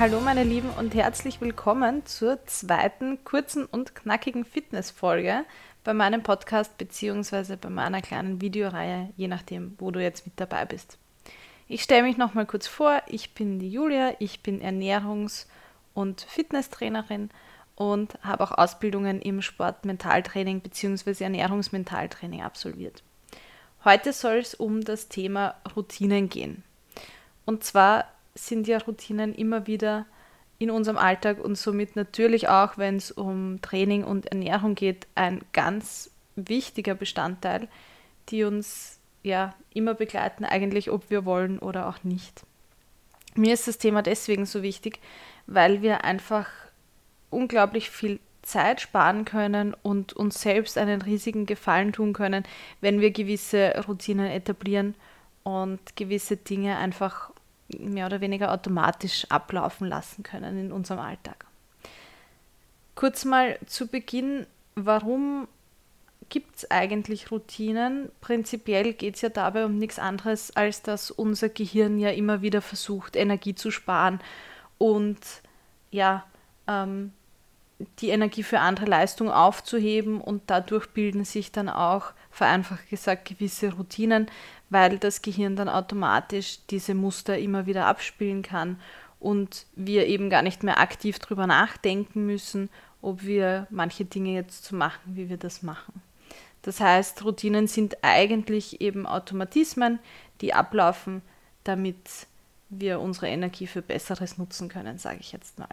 [0.00, 5.44] Hallo meine Lieben und herzlich willkommen zur zweiten kurzen und knackigen Fitnessfolge
[5.84, 7.56] bei meinem Podcast bzw.
[7.56, 10.96] bei meiner kleinen Videoreihe, je nachdem, wo du jetzt mit dabei bist.
[11.68, 15.44] Ich stelle mich nochmal kurz vor, ich bin die Julia, ich bin Ernährungs-
[15.92, 17.28] und Fitnesstrainerin
[17.74, 21.24] und habe auch Ausbildungen im Sportmentaltraining bzw.
[21.24, 23.02] Ernährungsmentaltraining absolviert.
[23.84, 26.64] Heute soll es um das Thema Routinen gehen.
[27.44, 30.06] Und zwar sind ja Routinen immer wieder
[30.58, 35.40] in unserem Alltag und somit natürlich auch, wenn es um Training und Ernährung geht, ein
[35.52, 37.68] ganz wichtiger Bestandteil,
[38.28, 42.42] die uns ja immer begleiten, eigentlich ob wir wollen oder auch nicht.
[43.34, 44.98] Mir ist das Thema deswegen so wichtig,
[45.46, 46.48] weil wir einfach
[47.30, 52.44] unglaublich viel Zeit sparen können und uns selbst einen riesigen Gefallen tun können,
[52.80, 54.94] wenn wir gewisse Routinen etablieren
[55.42, 57.30] und gewisse Dinge einfach
[57.78, 61.46] mehr oder weniger automatisch ablaufen lassen können in unserem Alltag.
[62.94, 65.48] Kurz mal zu Beginn, warum
[66.28, 68.10] gibt es eigentlich Routinen?
[68.20, 72.62] Prinzipiell geht es ja dabei um nichts anderes, als dass unser Gehirn ja immer wieder
[72.62, 74.20] versucht, Energie zu sparen
[74.78, 75.18] und
[75.90, 76.24] ja,
[76.66, 77.12] ähm,
[77.98, 83.72] die Energie für andere Leistungen aufzuheben und dadurch bilden sich dann auch, vereinfacht gesagt, gewisse
[83.72, 84.26] Routinen,
[84.70, 88.80] weil das Gehirn dann automatisch diese Muster immer wieder abspielen kann
[89.18, 92.70] und wir eben gar nicht mehr aktiv darüber nachdenken müssen,
[93.02, 96.00] ob wir manche Dinge jetzt so machen, wie wir das machen.
[96.62, 99.98] Das heißt, Routinen sind eigentlich eben Automatismen,
[100.40, 101.22] die ablaufen,
[101.64, 102.26] damit
[102.68, 105.68] wir unsere Energie für Besseres nutzen können, sage ich jetzt mal.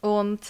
[0.00, 0.40] Und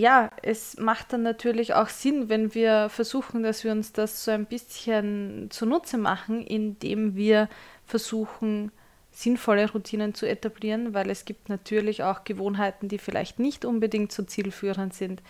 [0.00, 4.30] ja, es macht dann natürlich auch Sinn, wenn wir versuchen, dass wir uns das so
[4.30, 7.48] ein bisschen zunutze machen, indem wir
[7.84, 8.72] versuchen,
[9.10, 14.22] sinnvolle Routinen zu etablieren, weil es gibt natürlich auch Gewohnheiten, die vielleicht nicht unbedingt so
[14.22, 15.22] zielführend sind,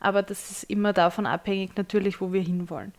[0.00, 2.92] aber das ist immer davon abhängig natürlich, wo wir hinwollen.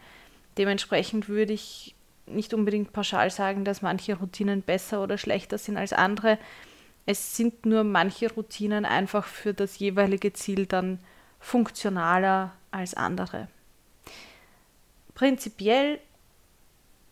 [0.57, 1.95] Dementsprechend würde ich
[2.27, 6.37] nicht unbedingt pauschal sagen, dass manche Routinen besser oder schlechter sind als andere.
[7.05, 10.99] Es sind nur manche Routinen einfach für das jeweilige Ziel dann
[11.39, 13.47] funktionaler als andere.
[15.15, 15.99] Prinzipiell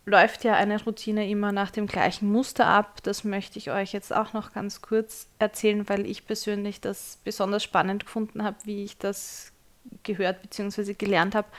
[0.06, 3.04] läuft ja eine Routine immer nach dem gleichen Muster ab.
[3.04, 7.64] Das möchte ich euch jetzt auch noch ganz kurz erzählen, weil ich persönlich das besonders
[7.64, 9.52] spannend gefunden habe, wie ich das
[10.04, 10.94] gehört bzw.
[10.94, 11.50] gelernt habe.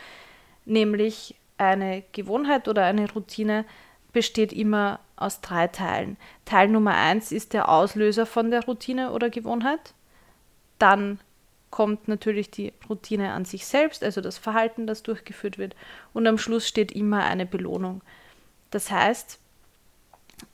[0.64, 3.66] Nämlich eine Gewohnheit oder eine Routine
[4.12, 6.16] besteht immer aus drei Teilen.
[6.44, 9.94] Teil Nummer eins ist der Auslöser von der Routine oder Gewohnheit.
[10.78, 11.20] Dann
[11.70, 15.76] kommt natürlich die Routine an sich selbst, also das Verhalten, das durchgeführt wird.
[16.14, 18.00] Und am Schluss steht immer eine Belohnung.
[18.70, 19.38] Das heißt,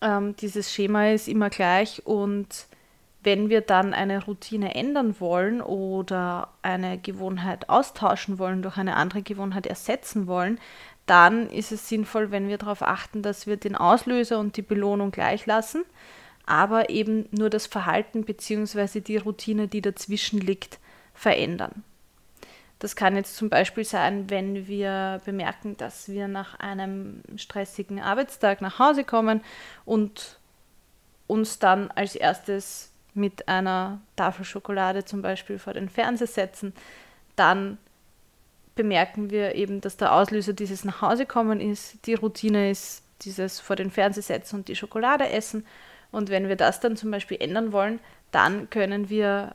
[0.00, 2.66] ähm, dieses Schema ist immer gleich und
[3.22, 9.22] wenn wir dann eine Routine ändern wollen oder eine Gewohnheit austauschen wollen, durch eine andere
[9.22, 10.60] Gewohnheit ersetzen wollen,
[11.06, 15.10] dann ist es sinnvoll, wenn wir darauf achten, dass wir den Auslöser und die Belohnung
[15.10, 15.84] gleich lassen,
[16.46, 19.00] aber eben nur das Verhalten bzw.
[19.00, 20.78] die Routine, die dazwischen liegt,
[21.14, 21.84] verändern.
[22.78, 28.60] Das kann jetzt zum Beispiel sein, wenn wir bemerken, dass wir nach einem stressigen Arbeitstag
[28.60, 29.42] nach Hause kommen
[29.84, 30.38] und
[31.26, 36.74] uns dann als erstes mit einer Tafel Schokolade zum Beispiel vor den Fernseher setzen,
[37.36, 37.78] dann
[38.74, 43.90] bemerken wir eben, dass der Auslöser dieses Nachhausekommen ist, die Routine ist dieses vor den
[43.90, 45.66] Fernseher setzen und die Schokolade essen.
[46.10, 49.54] Und wenn wir das dann zum Beispiel ändern wollen, dann können wir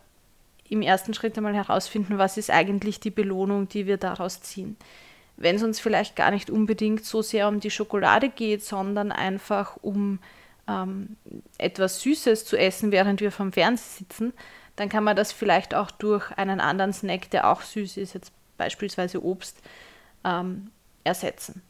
[0.69, 4.77] im ersten Schritt einmal herausfinden, was ist eigentlich die Belohnung, die wir daraus ziehen.
[5.35, 9.77] Wenn es uns vielleicht gar nicht unbedingt so sehr um die Schokolade geht, sondern einfach
[9.81, 10.19] um
[10.67, 11.15] ähm,
[11.57, 14.33] etwas Süßes zu essen, während wir vom Fernseher sitzen,
[14.75, 18.31] dann kann man das vielleicht auch durch einen anderen Snack, der auch süß ist, jetzt
[18.59, 19.57] beispielsweise Obst,
[20.23, 20.69] ähm,
[21.03, 21.63] ersetzen.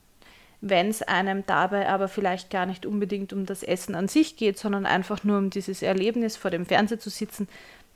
[0.61, 4.59] Wenn es einem dabei aber vielleicht gar nicht unbedingt um das Essen an sich geht,
[4.59, 7.47] sondern einfach nur um dieses Erlebnis vor dem Fernseher zu sitzen,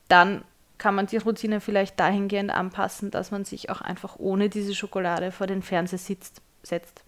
[0.07, 0.43] dann
[0.77, 5.31] kann man die Routine vielleicht dahingehend anpassen, dass man sich auch einfach ohne diese Schokolade
[5.31, 7.03] vor den Fernseher sitzt, setzt.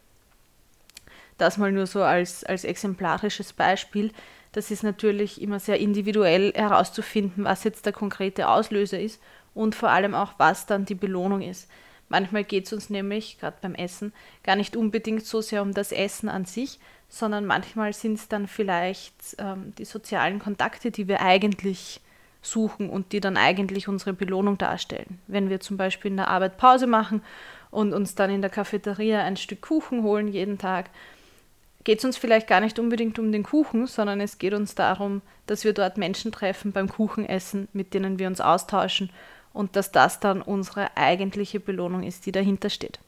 [1.37, 4.11] Das mal nur so als, als exemplarisches Beispiel.
[4.51, 9.21] Das ist natürlich immer sehr individuell herauszufinden, was jetzt der konkrete Auslöser ist
[9.55, 11.67] und vor allem auch, was dann die Belohnung ist.
[12.07, 14.13] Manchmal geht es uns nämlich, gerade beim Essen,
[14.43, 16.79] gar nicht unbedingt so sehr um das Essen an sich,
[17.09, 22.01] sondern manchmal sind es dann vielleicht ähm, die sozialen Kontakte, die wir eigentlich
[22.43, 25.19] suchen und die dann eigentlich unsere Belohnung darstellen.
[25.25, 27.23] Wenn wir zum Beispiel in der Arbeit Pause machen
[27.71, 30.91] und uns dann in der Cafeteria ein Stück Kuchen holen jeden Tag,
[31.83, 35.21] geht es uns vielleicht gar nicht unbedingt um den Kuchen, sondern es geht uns darum,
[35.47, 39.09] dass wir dort Menschen treffen beim Kuchenessen, mit denen wir uns austauschen
[39.55, 42.99] und dass das dann unsere eigentliche Belohnung ist, die dahinter steht.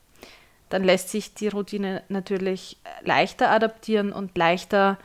[0.70, 4.98] Dann lässt sich die Routine natürlich leichter adaptieren und leichter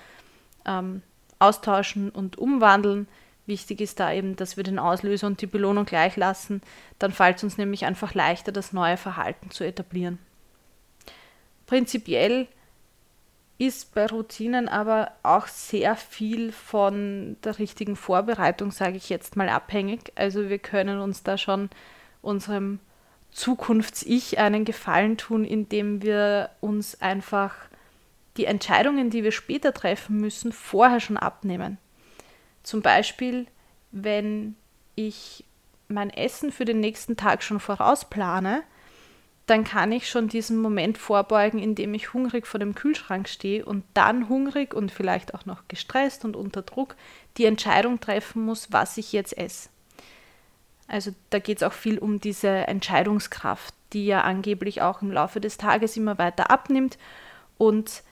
[0.65, 1.03] ähm,
[1.41, 3.09] austauschen und umwandeln.
[3.47, 6.63] Wichtig ist da eben, dass wir den Auslöser und die Belohnung gleich lassen.
[7.01, 10.19] Dann fällt es uns nämlich einfach leichter, das neue Verhalten zu etablieren.
[11.67, 12.47] Prinzipiell
[13.67, 19.49] ist bei Routinen aber auch sehr viel von der richtigen Vorbereitung, sage ich jetzt mal,
[19.49, 20.11] abhängig.
[20.17, 21.71] Also wir können uns da schon
[22.23, 22.81] unserem
[23.31, 27.55] Zukunfts-Ich einen Gefallen tun, indem wir uns einfach
[28.37, 31.79] die Entscheidungen, die wir später treffen müssen, vorher schon abnehmen.
[32.65, 33.47] Zum Beispiel,
[33.93, 34.57] wenn
[34.97, 35.45] ich
[35.87, 38.65] mein Essen für den nächsten Tag schon vorausplane,
[39.47, 43.65] dann kann ich schon diesen Moment vorbeugen, in dem ich hungrig vor dem Kühlschrank stehe
[43.65, 46.95] und dann hungrig und vielleicht auch noch gestresst und unter Druck
[47.37, 49.69] die Entscheidung treffen muss, was ich jetzt esse.
[50.87, 55.41] Also da geht es auch viel um diese Entscheidungskraft, die ja angeblich auch im Laufe
[55.41, 56.99] des Tages immer weiter abnimmt.
[57.59, 58.03] Und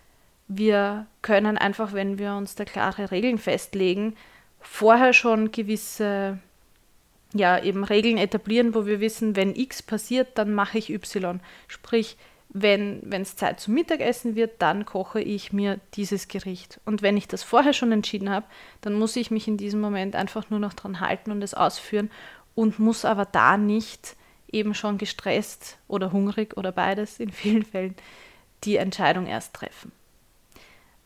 [0.48, 4.16] wir können einfach, wenn wir uns da klare Regeln festlegen,
[4.60, 6.38] vorher schon gewisse
[7.32, 11.40] ja, eben Regeln etablieren, wo wir wissen, wenn X passiert, dann mache ich Y.
[11.68, 12.16] Sprich,
[12.52, 16.80] wenn es Zeit zum Mittagessen wird, dann koche ich mir dieses Gericht.
[16.84, 18.46] Und wenn ich das vorher schon entschieden habe,
[18.80, 22.10] dann muss ich mich in diesem Moment einfach nur noch dran halten und es ausführen
[22.56, 24.16] und muss aber da nicht
[24.50, 27.94] eben schon gestresst oder hungrig oder beides in vielen Fällen
[28.64, 29.92] die Entscheidung erst treffen.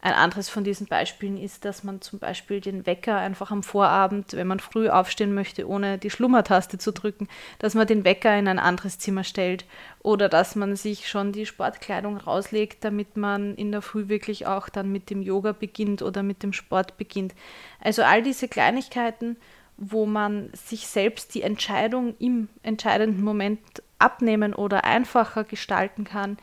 [0.04, 4.34] Ein anderes von diesen Beispielen ist, dass man zum Beispiel den Wecker einfach am Vorabend,
[4.34, 7.26] wenn man früh aufstehen möchte, ohne die Schlummertaste zu drücken,
[7.58, 9.64] dass man den Wecker in ein anderes Zimmer stellt
[10.02, 14.68] oder dass man sich schon die Sportkleidung rauslegt, damit man in der Früh wirklich auch
[14.68, 17.34] dann mit dem Yoga beginnt oder mit dem Sport beginnt.
[17.80, 19.38] Also all diese Kleinigkeiten,
[19.78, 23.60] wo man sich selbst die Entscheidung im entscheidenden Moment
[23.98, 26.36] abnehmen oder einfacher gestalten kann,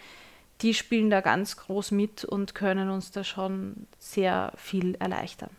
[0.62, 5.50] die spielen da ganz groß mit und können uns da schon sehr viel erleichtern.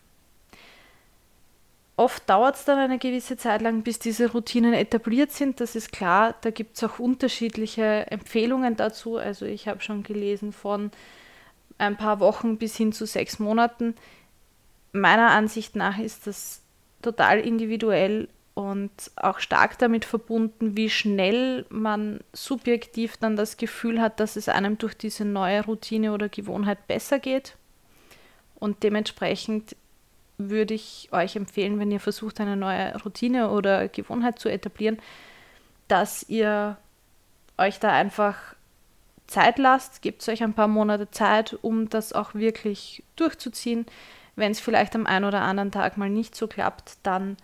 [1.96, 5.60] Oft dauert es dann eine gewisse Zeit lang, bis diese Routinen etabliert sind.
[5.60, 6.34] Das ist klar.
[6.40, 9.18] Da gibt es auch unterschiedliche Empfehlungen dazu.
[9.18, 10.90] Also ich habe schon gelesen von
[11.78, 13.94] ein paar Wochen bis hin zu sechs Monaten.
[14.92, 16.62] Meiner Ansicht nach ist das
[17.02, 24.20] total individuell und auch stark damit verbunden, wie schnell man subjektiv dann das Gefühl hat,
[24.20, 27.56] dass es einem durch diese neue Routine oder Gewohnheit besser geht.
[28.56, 29.74] Und dementsprechend
[30.36, 34.98] würde ich euch empfehlen, wenn ihr versucht, eine neue Routine oder Gewohnheit zu etablieren,
[35.88, 36.76] dass ihr
[37.58, 38.36] euch da einfach
[39.26, 43.86] Zeit lasst, gebt euch ein paar Monate Zeit, um das auch wirklich durchzuziehen.
[44.36, 47.36] Wenn es vielleicht am einen oder anderen Tag mal nicht so klappt, dann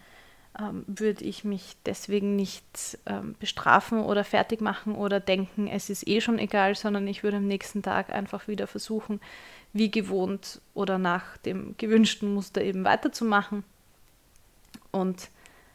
[0.59, 6.07] ähm, würde ich mich deswegen nicht ähm, bestrafen oder fertig machen oder denken, es ist
[6.07, 9.21] eh schon egal, sondern ich würde am nächsten Tag einfach wieder versuchen,
[9.73, 13.65] wie gewohnt oder nach dem gewünschten Muster eben weiterzumachen.
[14.91, 15.29] Und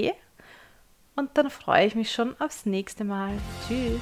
[1.16, 3.32] Und dann freue ich mich schon aufs nächste Mal.
[3.68, 4.00] Tschüss!